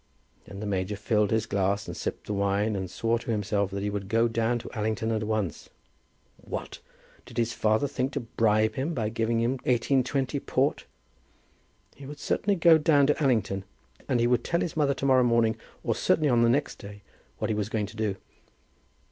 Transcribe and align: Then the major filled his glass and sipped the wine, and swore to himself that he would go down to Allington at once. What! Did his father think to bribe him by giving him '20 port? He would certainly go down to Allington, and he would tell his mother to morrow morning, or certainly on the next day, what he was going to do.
Then 0.45 0.59
the 0.61 0.65
major 0.65 0.95
filled 0.95 1.29
his 1.29 1.45
glass 1.45 1.85
and 1.87 1.95
sipped 1.95 2.25
the 2.25 2.33
wine, 2.33 2.75
and 2.75 2.89
swore 2.89 3.19
to 3.19 3.29
himself 3.29 3.69
that 3.69 3.83
he 3.83 3.91
would 3.91 4.09
go 4.09 4.27
down 4.27 4.57
to 4.57 4.71
Allington 4.73 5.11
at 5.11 5.21
once. 5.21 5.69
What! 6.37 6.79
Did 7.27 7.37
his 7.37 7.53
father 7.53 7.87
think 7.87 8.11
to 8.13 8.21
bribe 8.21 8.73
him 8.73 8.95
by 8.95 9.09
giving 9.09 9.41
him 9.41 9.59
'20 9.59 10.39
port? 10.39 10.85
He 11.95 12.07
would 12.07 12.17
certainly 12.17 12.55
go 12.55 12.79
down 12.79 13.05
to 13.05 13.23
Allington, 13.23 13.63
and 14.09 14.19
he 14.19 14.25
would 14.25 14.43
tell 14.43 14.61
his 14.61 14.75
mother 14.75 14.95
to 14.95 15.05
morrow 15.05 15.21
morning, 15.23 15.55
or 15.83 15.93
certainly 15.93 16.29
on 16.31 16.41
the 16.41 16.49
next 16.49 16.79
day, 16.79 17.03
what 17.37 17.51
he 17.51 17.55
was 17.55 17.69
going 17.69 17.85
to 17.85 17.95
do. 17.95 18.15